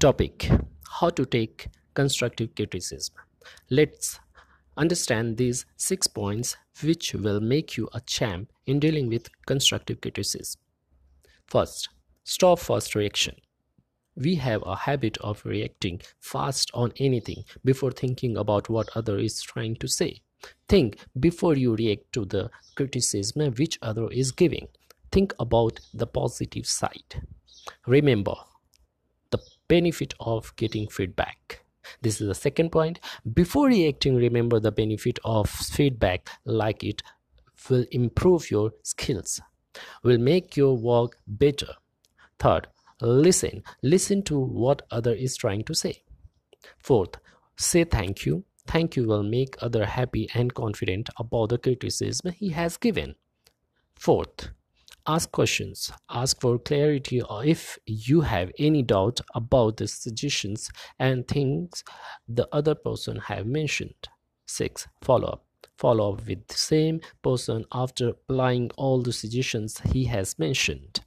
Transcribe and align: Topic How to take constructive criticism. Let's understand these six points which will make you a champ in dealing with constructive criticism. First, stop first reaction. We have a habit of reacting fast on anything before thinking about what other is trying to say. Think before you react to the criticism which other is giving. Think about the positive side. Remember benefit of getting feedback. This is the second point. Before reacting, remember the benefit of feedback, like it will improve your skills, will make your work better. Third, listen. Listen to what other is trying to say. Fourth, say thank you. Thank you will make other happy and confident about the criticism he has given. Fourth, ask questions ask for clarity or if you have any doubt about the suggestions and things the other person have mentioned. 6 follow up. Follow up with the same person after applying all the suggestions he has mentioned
Topic 0.00 0.48
How 0.88 1.10
to 1.10 1.26
take 1.26 1.68
constructive 1.92 2.54
criticism. 2.54 3.14
Let's 3.68 4.18
understand 4.78 5.36
these 5.36 5.66
six 5.76 6.06
points 6.06 6.56
which 6.82 7.12
will 7.12 7.40
make 7.40 7.76
you 7.76 7.86
a 7.92 8.00
champ 8.00 8.50
in 8.64 8.80
dealing 8.80 9.10
with 9.10 9.28
constructive 9.44 10.00
criticism. 10.00 10.58
First, 11.48 11.90
stop 12.24 12.60
first 12.60 12.94
reaction. 12.94 13.34
We 14.16 14.36
have 14.36 14.62
a 14.64 14.74
habit 14.74 15.18
of 15.18 15.44
reacting 15.44 16.00
fast 16.18 16.70
on 16.72 16.94
anything 16.96 17.44
before 17.62 17.92
thinking 17.92 18.38
about 18.38 18.70
what 18.70 18.88
other 18.96 19.18
is 19.18 19.42
trying 19.42 19.76
to 19.76 19.86
say. 19.86 20.22
Think 20.66 20.96
before 21.18 21.56
you 21.56 21.76
react 21.76 22.10
to 22.14 22.24
the 22.24 22.50
criticism 22.74 23.52
which 23.52 23.78
other 23.82 24.10
is 24.10 24.32
giving. 24.32 24.68
Think 25.12 25.34
about 25.38 25.78
the 25.92 26.06
positive 26.06 26.66
side. 26.66 27.20
Remember 27.86 28.36
benefit 29.70 30.12
of 30.18 30.54
getting 30.56 30.88
feedback. 30.88 31.64
This 32.02 32.20
is 32.20 32.26
the 32.26 32.34
second 32.34 32.70
point. 32.72 32.98
Before 33.32 33.68
reacting, 33.68 34.16
remember 34.16 34.58
the 34.60 34.72
benefit 34.72 35.18
of 35.24 35.48
feedback, 35.48 36.28
like 36.44 36.82
it 36.82 37.02
will 37.68 37.86
improve 37.92 38.50
your 38.50 38.72
skills, 38.82 39.40
will 40.02 40.18
make 40.18 40.56
your 40.56 40.76
work 40.76 41.16
better. 41.26 41.72
Third, 42.38 42.66
listen. 43.00 43.62
Listen 43.82 44.22
to 44.24 44.38
what 44.38 44.82
other 44.90 45.14
is 45.14 45.36
trying 45.36 45.64
to 45.64 45.74
say. 45.74 46.02
Fourth, 46.78 47.16
say 47.56 47.84
thank 47.84 48.26
you. 48.26 48.44
Thank 48.66 48.96
you 48.96 49.06
will 49.06 49.22
make 49.22 49.56
other 49.60 49.84
happy 49.86 50.28
and 50.34 50.52
confident 50.54 51.10
about 51.18 51.50
the 51.50 51.58
criticism 51.58 52.32
he 52.32 52.50
has 52.50 52.76
given. 52.76 53.14
Fourth, 53.94 54.50
ask 55.14 55.30
questions 55.32 55.90
ask 56.22 56.40
for 56.40 56.58
clarity 56.58 57.20
or 57.22 57.44
if 57.44 57.78
you 57.86 58.20
have 58.20 58.50
any 58.58 58.82
doubt 58.82 59.20
about 59.34 59.76
the 59.76 59.88
suggestions 59.88 60.70
and 60.98 61.26
things 61.26 61.82
the 62.28 62.46
other 62.52 62.74
person 62.74 63.16
have 63.16 63.46
mentioned. 63.46 64.08
6 64.46 64.88
follow 65.02 65.28
up. 65.28 65.44
Follow 65.78 66.12
up 66.12 66.26
with 66.26 66.46
the 66.46 66.60
same 66.72 67.00
person 67.22 67.64
after 67.72 68.08
applying 68.08 68.70
all 68.76 69.00
the 69.02 69.12
suggestions 69.12 69.80
he 69.92 70.04
has 70.04 70.38
mentioned 70.38 71.00